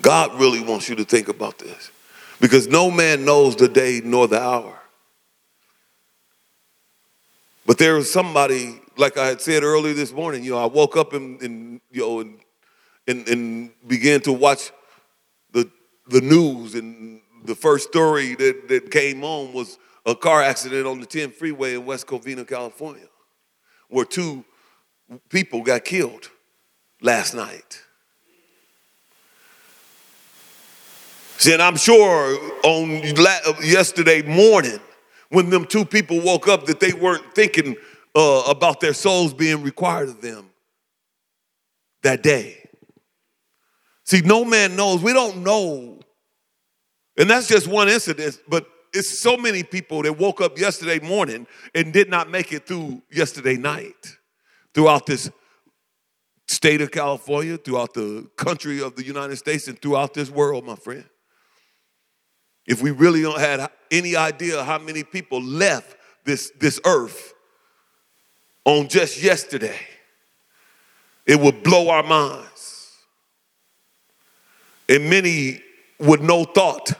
[0.00, 1.92] God really wants you to think about this.
[2.40, 4.80] Because no man knows the day nor the hour.
[7.66, 10.96] But there was somebody, like I had said earlier this morning, you know, I woke
[10.96, 12.40] up and, and you know, and,
[13.06, 14.72] and, and began to watch
[15.52, 15.70] the,
[16.06, 21.00] the news, and the first story that, that came on was a car accident on
[21.00, 23.08] the 10 freeway in West Covina, California,
[23.88, 24.42] where two
[25.28, 26.30] people got killed
[27.00, 27.82] last night.
[31.38, 32.90] See, and I'm sure on
[33.62, 34.80] yesterday morning,
[35.30, 37.76] when them two people woke up that they weren't thinking
[38.14, 40.50] uh, about their souls being required of them
[42.02, 42.68] that day.
[44.04, 45.02] See, no man knows.
[45.02, 46.00] We don't know.
[47.18, 51.46] And that's just one incident, but it's so many people that woke up yesterday morning
[51.74, 54.16] and did not make it through yesterday night
[54.72, 55.30] throughout this
[56.48, 60.74] state of California, throughout the country of the United States, and throughout this world, my
[60.74, 61.04] friend.
[62.66, 67.32] If we really don't had any idea how many people left this, this earth
[68.64, 69.78] on just yesterday,
[71.26, 72.96] it would blow our minds.
[74.88, 75.62] And many
[75.98, 76.92] would no thought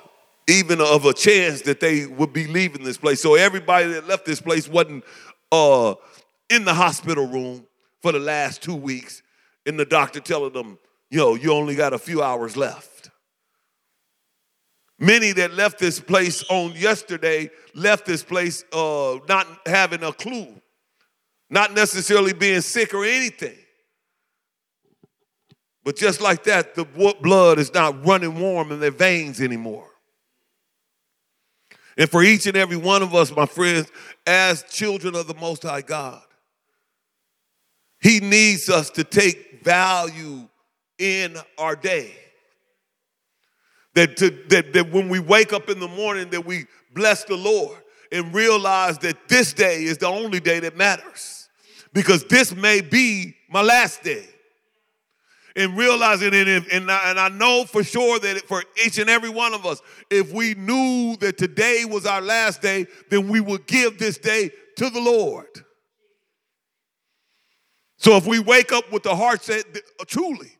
[0.49, 3.21] even of a chance that they would be leaving this place.
[3.21, 5.05] So everybody that left this place wasn't
[5.53, 5.95] uh,
[6.49, 7.67] in the hospital room
[8.01, 9.23] for the last two weeks,
[9.69, 10.79] and the doctor telling them,
[11.11, 13.11] yo, you only got a few hours left.
[14.99, 20.49] Many that left this place on yesterday left this place uh, not having a clue,
[21.49, 23.57] not necessarily being sick or anything.
[25.85, 29.89] But just like that, the blood is not running warm in their veins anymore.
[31.97, 33.91] And for each and every one of us, my friends,
[34.27, 36.23] as children of the Most High God,
[38.01, 40.49] He needs us to take value
[40.99, 42.15] in our day.
[43.95, 47.37] That, to, that, that when we wake up in the morning, that we bless the
[47.37, 47.77] Lord
[48.11, 51.51] and realize that this day is the only day that matters.
[51.93, 54.27] Because this may be my last day.
[55.55, 59.11] And realizing it, and, and, I, and I know for sure that for each and
[59.11, 63.41] every one of us, if we knew that today was our last day, then we
[63.41, 65.65] would give this day to the Lord.
[67.99, 70.53] So if we wake up with the heart set, uh, truly,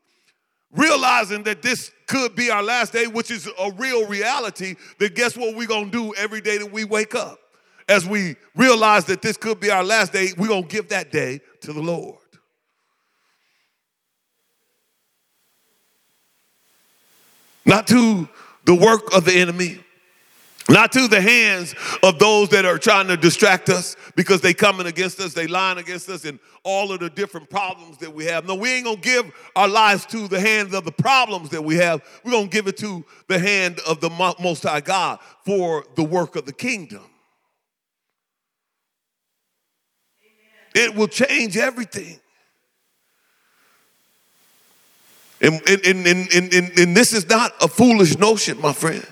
[0.71, 5.37] realizing that this could be our last day, which is a real reality, then guess
[5.37, 7.39] what we're to do every day that we wake up?
[7.87, 11.39] As we realize that this could be our last day, we're to give that day
[11.61, 12.17] to the Lord.
[17.65, 18.27] Not to
[18.65, 19.79] the work of the enemy,
[20.69, 24.87] not to the hands of those that are trying to distract us because they coming
[24.87, 28.45] against us, they lying against us, and all of the different problems that we have.
[28.45, 31.75] No, we ain't gonna give our lives to the hands of the problems that we
[31.77, 32.01] have.
[32.23, 36.35] We're gonna give it to the hand of the Most High God for the work
[36.35, 37.03] of the kingdom.
[40.21, 40.87] Amen.
[40.87, 42.19] It will change everything.
[45.41, 49.07] And, and, and, and, and, and this is not a foolish notion, my friend.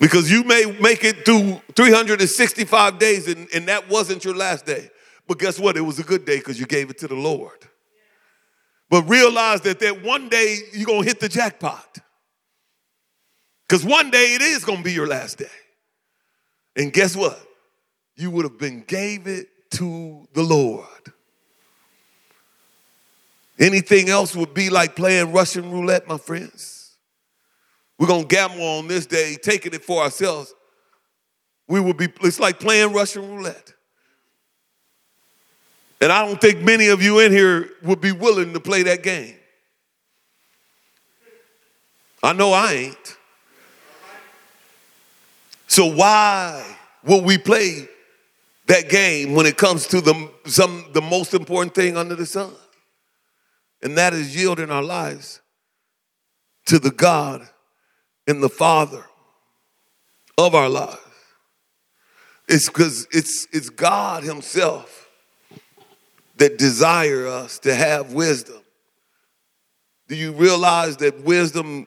[0.00, 4.90] Because you may make it through 365 days and, and that wasn't your last day.
[5.28, 5.76] But guess what?
[5.76, 7.58] It was a good day because you gave it to the Lord.
[8.88, 11.98] But realize that that one day you're going to hit the jackpot.
[13.68, 15.44] Because one day it is going to be your last day.
[16.74, 17.38] And guess what?
[18.16, 20.86] You would have been gave it to the Lord.
[23.58, 26.79] Anything else would be like playing Russian roulette, my friends.
[28.00, 30.54] We're going to gamble on this day, taking it for ourselves.
[31.68, 33.74] We will be, it's like playing Russian roulette.
[36.00, 39.02] And I don't think many of you in here would be willing to play that
[39.02, 39.34] game.
[42.22, 43.16] I know I ain't.
[45.66, 46.64] So why
[47.04, 47.86] will we play
[48.66, 52.52] that game when it comes to the, some, the most important thing under the sun?
[53.82, 55.42] And that is yielding our lives
[56.64, 57.46] to the God
[58.30, 59.04] and the Father
[60.38, 60.96] of our lives.
[62.48, 65.08] It's because it's, it's God Himself
[66.36, 68.60] that desire us to have wisdom.
[70.08, 71.86] Do you realize that wisdom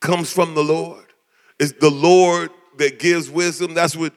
[0.00, 1.04] comes from the Lord?
[1.58, 3.74] It's the Lord that gives wisdom.
[3.74, 4.12] That's what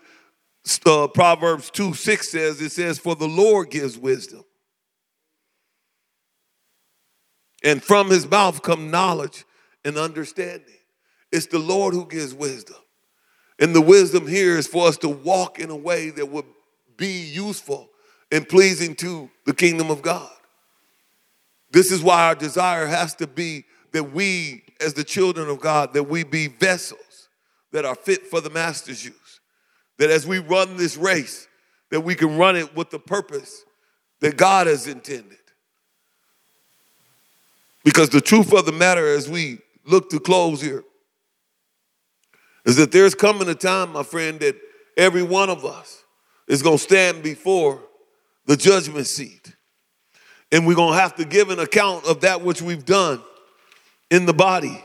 [0.86, 2.62] uh, Proverbs 2 6 says.
[2.62, 4.44] It says, For the Lord gives wisdom.
[7.64, 9.44] And from his mouth come knowledge
[9.84, 10.77] and understanding.
[11.32, 12.78] It's the Lord who gives wisdom.
[13.60, 16.46] And the wisdom here is for us to walk in a way that would
[16.96, 17.90] be useful
[18.32, 20.30] and pleasing to the kingdom of God.
[21.72, 25.94] This is why our desire has to be that we, as the children of God,
[25.94, 27.30] that we be vessels
[27.72, 29.40] that are fit for the master's use.
[29.98, 31.48] That as we run this race,
[31.90, 33.66] that we can run it with the purpose
[34.20, 35.38] that God has intended.
[37.84, 40.84] Because the truth of the matter, as we look to close here,
[42.68, 44.56] is that there's coming a time, my friend, that
[44.98, 46.04] every one of us
[46.50, 47.82] is going to stand before
[48.46, 49.56] the judgment seat.
[50.52, 53.22] And we're going to have to give an account of that which we've done
[54.12, 54.84] in the body,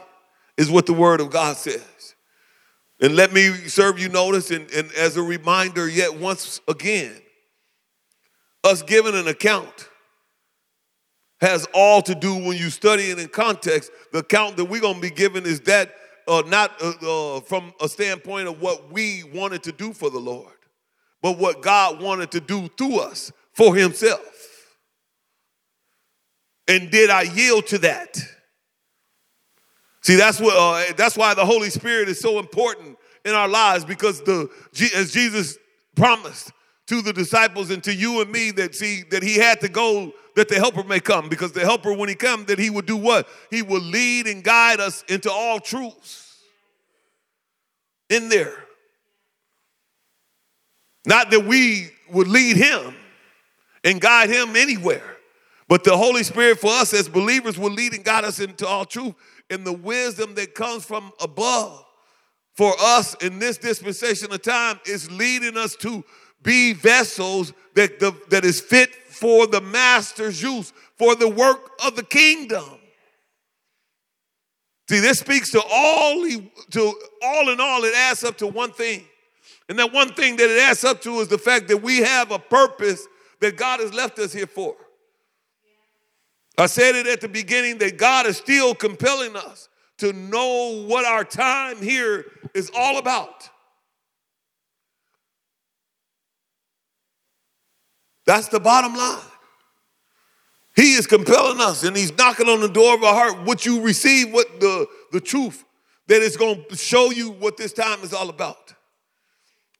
[0.56, 2.14] is what the Word of God says.
[3.00, 7.12] And let me serve you notice, and, and as a reminder, yet once again,
[8.62, 9.88] us giving an account
[11.40, 13.90] has all to do when you study it in context.
[14.12, 15.92] The account that we're going to be given is that
[16.28, 20.18] uh, not uh, uh, from a standpoint of what we wanted to do for the
[20.18, 20.54] Lord,
[21.20, 24.20] but what God wanted to do through us for Himself.
[26.68, 28.18] And did I yield to that?
[30.02, 30.56] See, that's what.
[30.56, 34.48] Uh, that's why the Holy Spirit is so important in our lives because the
[34.94, 35.58] as Jesus
[35.94, 36.52] promised
[36.86, 40.12] to the disciples and to you and me that see that He had to go
[40.34, 41.28] that the helper may come.
[41.28, 43.28] Because the helper when he comes that he would do what?
[43.50, 46.38] He will lead and guide us into all truths.
[48.08, 48.64] In there.
[51.04, 52.94] Not that we would lead him
[53.84, 55.12] and guide him anywhere
[55.72, 58.84] but the holy spirit for us as believers will lead and guide us into all
[58.84, 59.14] truth.
[59.48, 61.82] And the wisdom that comes from above
[62.52, 66.04] for us in this dispensation of time is leading us to
[66.43, 71.97] be vessels that, the, that is fit for the master's use, for the work of
[71.97, 72.64] the kingdom.
[74.88, 76.26] See, this speaks to all,
[76.70, 79.05] to all in all, it adds up to one thing.
[79.68, 82.30] And that one thing that it adds up to is the fact that we have
[82.30, 83.07] a purpose
[83.40, 84.74] that God has left us here for.
[86.59, 89.68] I said it at the beginning that God is still compelling us
[89.99, 93.49] to know what our time here is all about.
[98.26, 99.18] That's the bottom line.
[100.74, 103.46] He is compelling us and he's knocking on the door of our heart.
[103.46, 105.64] What you receive what the, the truth
[106.06, 108.74] that is going to show you what this time is all about?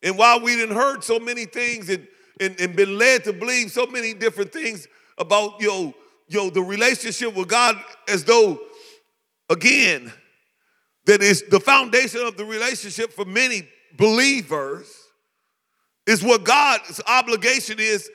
[0.03, 2.07] And while we didn't heard so many things and,
[2.40, 4.86] and, and been led to believe so many different things
[5.16, 5.95] about yo,
[6.28, 7.76] yo, the relationship with God
[8.09, 8.61] as though,
[9.49, 10.12] again,
[11.07, 14.93] that is the foundation of the relationship for many believers
[16.07, 18.11] is what God's obligation is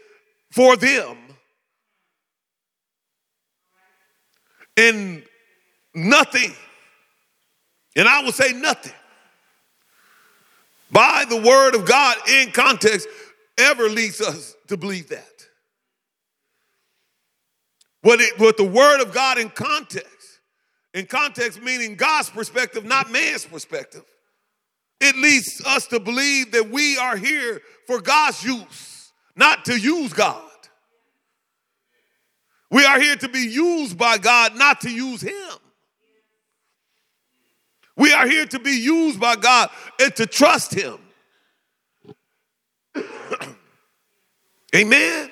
[0.52, 1.18] for them.
[4.76, 5.24] And
[5.96, 6.54] nothing,
[7.96, 8.94] and I will say nothing,
[10.92, 13.08] by the word of God in context
[13.58, 15.26] ever leads us to believe that.
[18.02, 20.40] What, it, what the word of God in context,
[20.94, 24.04] in context meaning God's perspective, not man's perspective,
[25.02, 28.97] it leads us to believe that we are here for God's use
[29.38, 30.42] not to use God.
[32.70, 35.34] We are here to be used by God, not to use Him.
[37.96, 39.70] We are here to be used by God
[40.00, 40.98] and to trust Him.
[44.76, 45.32] Amen.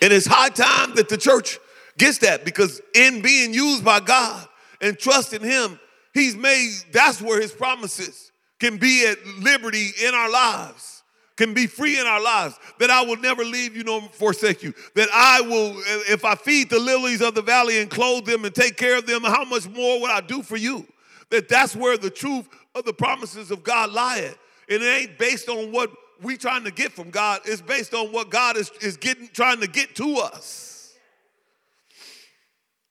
[0.00, 1.58] And it's high time that the church
[1.98, 4.46] gets that because in being used by God
[4.80, 5.80] and trusting Him,
[6.12, 8.30] He's made that's where His promises
[8.60, 10.93] can be at liberty in our lives
[11.36, 14.72] can be free in our lives, that I will never leave you nor forsake you,
[14.94, 15.74] that I will,
[16.08, 19.06] if I feed the lilies of the valley and clothe them and take care of
[19.06, 20.86] them, how much more would I do for you?
[21.30, 24.38] That that's where the truth of the promises of God lie at.
[24.68, 25.90] And it ain't based on what
[26.22, 29.60] we trying to get from God, it's based on what God is, is getting trying
[29.60, 30.94] to get to us.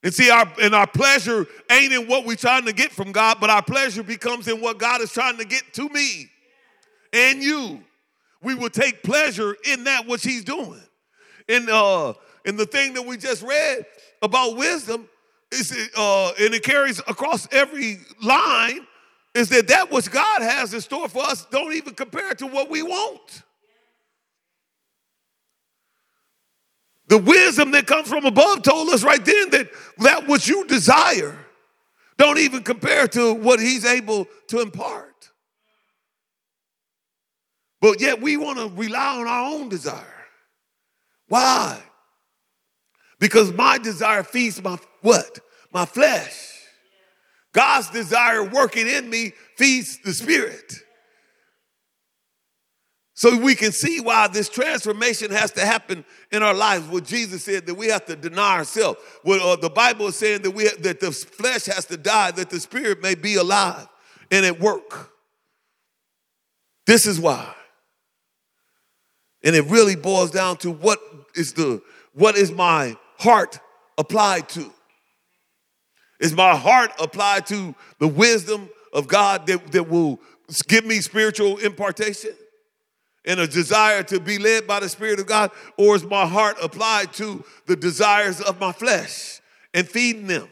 [0.03, 3.37] And see, our and our pleasure ain't in what we're trying to get from God,
[3.39, 6.29] but our pleasure becomes in what God is trying to get to me
[7.13, 7.81] and you
[8.43, 10.81] we will take pleasure in that which he's doing.
[11.49, 12.13] And uh,
[12.45, 13.85] the thing that we just read
[14.21, 15.07] about wisdom
[15.51, 18.85] is uh, and it carries across every line
[19.35, 22.69] is that that which God has in store for us don't even compare to what
[22.69, 23.43] we want.
[27.07, 29.69] The wisdom that comes from above told us right then that
[29.99, 31.37] that which you desire
[32.17, 35.12] don't even compare to what he's able to impart.
[37.83, 40.25] But yet we want to rely on our own desire.
[41.27, 41.83] Why?
[43.19, 45.39] Because my desire feeds my what?
[45.73, 46.61] My flesh.
[47.51, 50.75] God's desire working in me feeds the spirit.
[53.15, 56.87] So we can see why this transformation has to happen in our lives.
[56.87, 58.97] What Jesus said that we have to deny ourselves.
[59.23, 62.31] What uh, the Bible is saying that we have, that the flesh has to die,
[62.31, 63.89] that the spirit may be alive
[64.31, 65.11] and at work.
[66.85, 67.53] This is why.
[69.43, 70.99] And it really boils down to what
[71.35, 71.81] is the
[72.13, 73.59] what is my heart
[73.97, 74.71] applied to?
[76.19, 80.19] Is my heart applied to the wisdom of God that, that will
[80.67, 82.31] give me spiritual impartation
[83.25, 85.51] and a desire to be led by the Spirit of God?
[85.77, 89.41] Or is my heart applied to the desires of my flesh
[89.73, 90.47] and feeding them?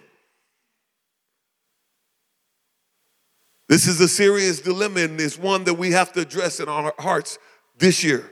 [3.69, 6.93] This is a serious dilemma, and it's one that we have to address in our
[6.99, 7.37] hearts
[7.77, 8.30] this year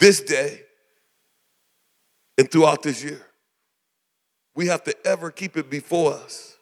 [0.00, 0.62] this day
[2.36, 3.20] and throughout this year.
[4.56, 6.56] We have to ever keep it before us.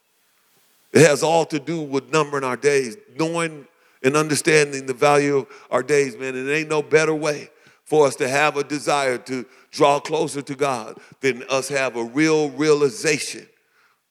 [0.93, 3.66] It has all to do with numbering our days, knowing
[4.03, 6.34] and understanding the value of our days, man.
[6.34, 7.51] And it ain't no better way
[7.84, 12.05] for us to have a desire to draw closer to God than us have a
[12.05, 13.47] real realization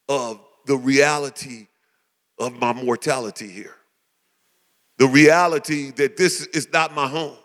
[0.09, 1.67] of the reality
[2.39, 3.75] of my mortality here.
[4.97, 7.37] The reality that this is not my home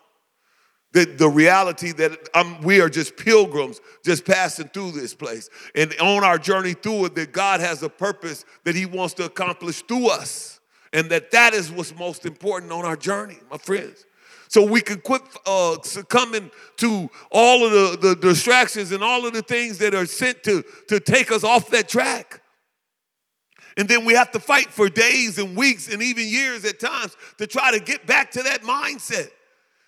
[0.93, 5.49] the, the reality that we are just pilgrims just passing through this place.
[5.75, 9.25] And on our journey through it, that God has a purpose that He wants to
[9.25, 10.61] accomplish through us.
[10.93, 14.05] And that that is what's most important on our journey, my friends.
[14.49, 19.33] So we can quit uh, succumbing to all of the, the distractions and all of
[19.33, 22.43] the things that are sent to, to take us off that track.
[23.79, 27.17] And then we have to fight for days and weeks and even years at times
[27.39, 29.31] to try to get back to that mindset.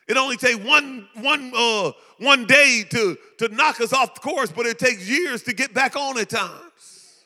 [0.06, 4.52] It only takes one, one, uh, one day to, to knock us off the course,
[4.52, 7.22] but it takes years to get back on at times.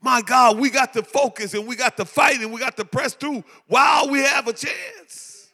[0.00, 2.84] My God, we got to focus and we got to fight and we got to
[2.84, 5.48] press through while we have a chance.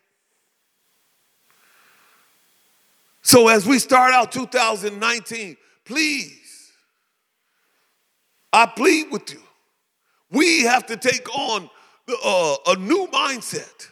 [3.22, 6.72] So, as we start out 2019, please,
[8.52, 9.42] I plead with you,
[10.32, 11.70] we have to take on
[12.06, 13.89] the, uh, a new mindset.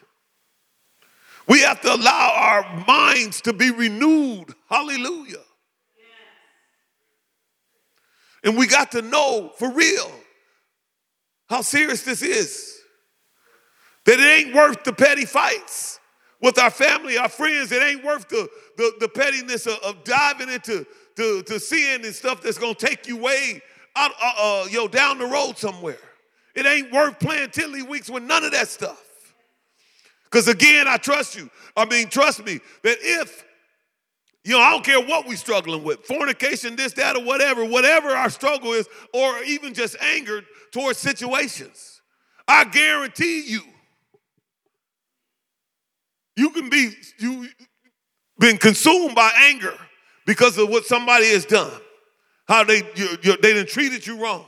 [1.49, 4.55] We have to allow our minds to be renewed.
[4.69, 5.37] Hallelujah.
[8.45, 10.11] And we got to know for real
[11.49, 12.79] how serious this is.
[14.05, 15.99] That it ain't worth the petty fights
[16.41, 17.73] with our family, our friends.
[17.73, 20.87] It ain't worth the, the, the pettiness of, of, diving into
[21.17, 23.61] to, to sin and stuff that's going to take you way
[23.97, 25.99] out, uh, uh, yo, down the road somewhere.
[26.55, 29.08] It ain't worth playing tiddlywinks with none of that stuff.
[30.31, 31.51] Because again, I trust you.
[31.77, 33.45] I mean, trust me that if,
[34.45, 38.11] you know, I don't care what we're struggling with fornication, this, that, or whatever, whatever
[38.11, 42.03] our struggle is, or even just anger towards situations,
[42.47, 43.61] I guarantee you,
[46.37, 47.49] you can be, you
[48.39, 49.75] been consumed by anger
[50.27, 51.73] because of what somebody has done,
[52.47, 54.45] how they, you, you, they done treated you wrong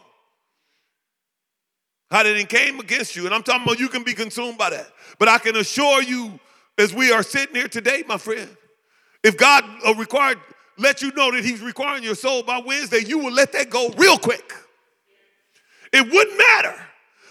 [2.10, 3.26] how that it came against you.
[3.26, 4.88] And I'm talking about you can be consumed by that.
[5.18, 6.38] But I can assure you,
[6.76, 8.48] as we are sitting here today, my friend,
[9.22, 10.38] if God uh, required,
[10.78, 13.90] let you know that He's requiring your soul by Wednesday, you will let that go
[13.96, 14.52] real quick.
[15.92, 16.74] It wouldn't matter.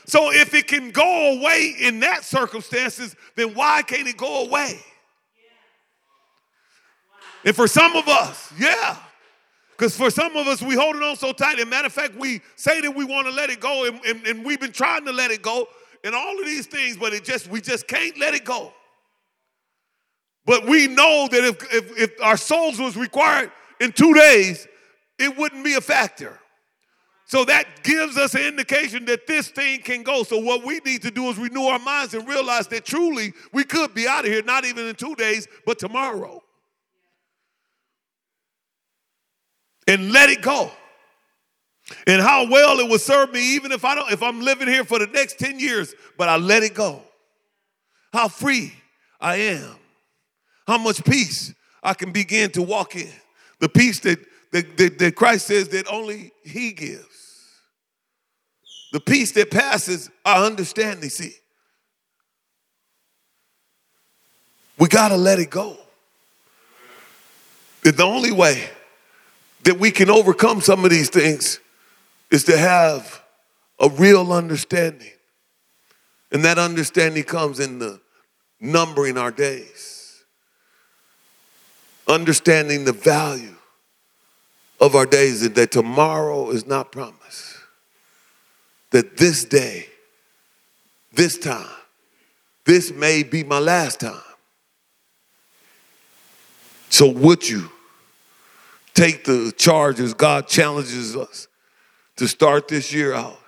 [0.06, 4.80] So if it can go away in that circumstances, then why can't it go away?
[7.46, 8.98] And for some of us, yeah,
[9.80, 11.58] because for some of us, we hold it on so tight.
[11.58, 14.28] And matter of fact, we say that we want to let it go, and, and,
[14.28, 15.70] and we've been trying to let it go,
[16.04, 18.74] and all of these things, but it just we just can't let it go.
[20.46, 24.68] But we know that if, if, if our souls was required in two days,
[25.18, 26.38] it wouldn't be a factor.
[27.26, 30.24] So that gives us an indication that this thing can go.
[30.24, 33.64] So what we need to do is renew our minds and realize that truly we
[33.64, 36.42] could be out of here, not even in two days, but tomorrow.
[39.90, 40.72] and let it go.
[42.06, 44.84] And how well it will serve me even if I don't if I'm living here
[44.84, 47.02] for the next 10 years, but I let it go.
[48.14, 48.74] How free
[49.20, 49.76] I am.
[50.68, 53.12] How much peace I can begin to walk in.
[53.60, 54.20] The peace that
[54.52, 57.08] that, that, that Christ says that only he gives.
[58.92, 61.34] The peace that passes our understanding, see.
[64.78, 65.78] We got to let it go.
[67.84, 68.70] It's the only way
[69.70, 71.60] that we can overcome some of these things
[72.32, 73.22] is to have
[73.80, 75.12] a real understanding.
[76.32, 78.02] And that understanding comes in the
[78.60, 80.24] numbering our days,
[82.08, 83.58] understanding the value
[84.80, 87.58] of our days, and that tomorrow is not promised.
[88.90, 89.86] That this day,
[91.14, 91.70] this time,
[92.66, 94.20] this may be my last time.
[96.90, 97.70] So, would you
[99.00, 101.48] take the charge as God challenges us
[102.18, 103.40] to start this year out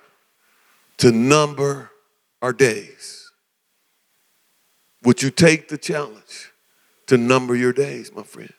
[0.96, 1.90] to number
[2.40, 3.30] our days?
[5.02, 6.52] Would you take the challenge
[7.06, 8.54] to number your days, my friend?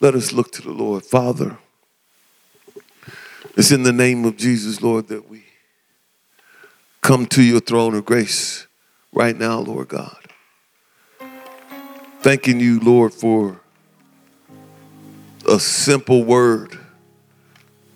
[0.00, 1.04] Let us look to the Lord.
[1.04, 1.58] Father,
[3.54, 5.44] it's in the name of Jesus, Lord, that we
[7.02, 8.66] come to your throne of grace
[9.12, 10.16] right now, Lord God.
[12.22, 13.60] Thanking you, Lord, for
[15.46, 16.78] a simple word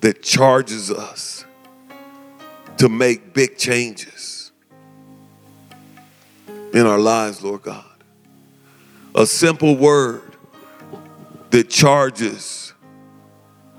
[0.01, 1.45] that charges us
[2.77, 4.51] to make big changes
[6.73, 7.85] in our lives, Lord God.
[9.15, 10.35] A simple word
[11.49, 12.73] that charges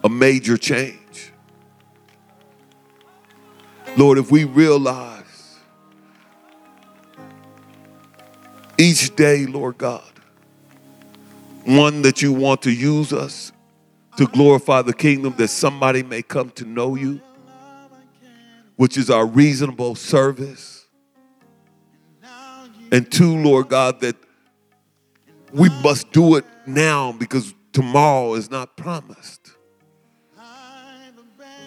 [0.03, 1.33] a major change.
[3.97, 5.59] Lord, if we realize
[8.77, 10.03] each day, Lord God,
[11.64, 13.53] one that you want to use us
[14.21, 17.18] to glorify the kingdom, that somebody may come to know you,
[18.77, 20.87] which is our reasonable service.
[22.93, 24.16] And two, Lord God, that
[25.55, 29.53] we must do it now because tomorrow is not promised.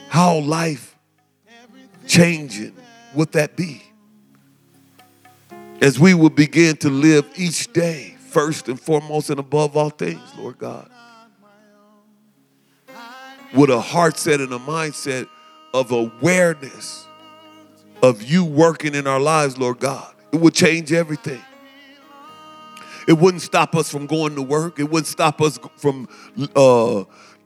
[0.09, 0.95] How life
[2.05, 2.75] changing
[3.15, 3.81] would that be?
[5.81, 10.21] As we will begin to live each day, first and foremost and above all things,
[10.37, 10.91] Lord God,
[13.53, 15.27] with a heart set and a mindset
[15.73, 17.05] of awareness
[18.01, 20.13] of you working in our lives, Lord God.
[20.31, 21.41] It would change everything.
[23.07, 24.79] It wouldn't stop us from going to work.
[24.79, 26.07] It wouldn't stop us from
[26.55, 27.03] uh,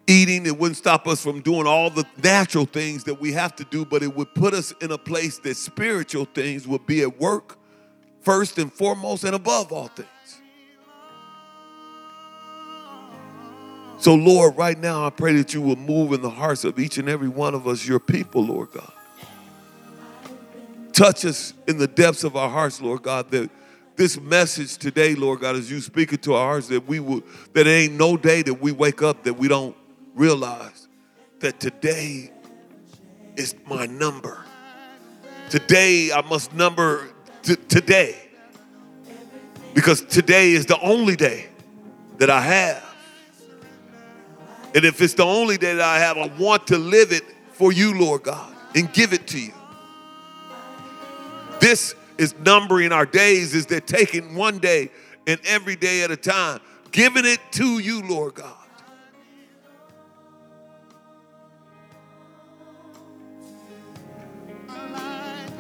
[0.08, 0.46] eating.
[0.46, 3.86] It wouldn't stop us from doing all the natural things that we have to do,
[3.86, 7.58] but it would put us in a place that spiritual things would be at work
[8.22, 10.08] first and foremost and above all things.
[14.00, 16.98] So, Lord, right now I pray that you will move in the hearts of each
[16.98, 18.92] and every one of us, your people, Lord God.
[20.94, 23.50] Touch us in the depths of our hearts, Lord God, that
[23.96, 27.22] this message today, Lord God, as you speak it to our hearts, that we will,
[27.54, 29.76] that there ain't no day that we wake up that we don't
[30.14, 30.88] realize
[31.40, 32.32] that today
[33.36, 34.44] is my number.
[35.50, 37.10] Today I must number
[37.42, 38.16] t- today.
[39.74, 41.48] Because today is the only day
[42.18, 42.87] that I have.
[44.78, 47.24] And if it's the only day that I have, I want to live it
[47.54, 49.52] for you, Lord God, and give it to you.
[51.60, 54.92] This is numbering our days, is that taking one day
[55.26, 56.60] and every day at a time,
[56.92, 58.54] giving it to you, Lord God.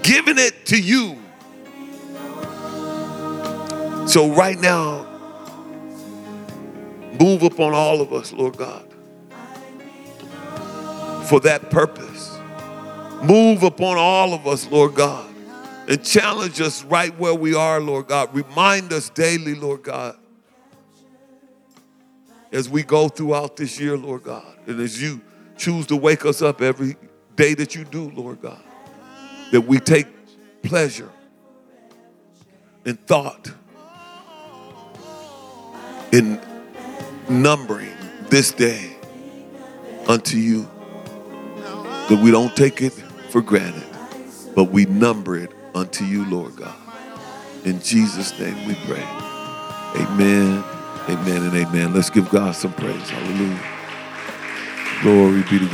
[0.03, 1.18] Giving it to you.
[4.07, 5.07] So, right now,
[7.20, 8.87] move upon all of us, Lord God,
[11.30, 12.38] for that purpose.
[13.24, 15.28] Move upon all of us, Lord God
[15.88, 18.36] and challenge us right where we are, Lord God.
[18.36, 20.18] Remind us daily, Lord God,
[22.52, 25.22] as we go throughout this year, Lord God, and as you
[25.58, 26.98] choose to wake us up every
[27.36, 28.62] day that you do, Lord God,
[29.52, 30.08] that we take
[30.62, 31.10] pleasure
[32.86, 33.50] in thought,
[36.12, 36.40] in
[37.30, 37.94] numbering
[38.30, 38.98] this day
[40.08, 40.70] unto you,
[42.10, 42.93] that we don't take it
[43.30, 43.86] for granted,
[44.55, 46.76] but we number it unto you, Lord God.
[47.66, 49.03] In Jesus' name we pray.
[49.95, 50.64] Amen,
[51.10, 51.93] amen, and amen.
[51.93, 53.10] Let's give God some praise.
[53.10, 53.60] Hallelujah.
[55.01, 55.66] Glory be to God.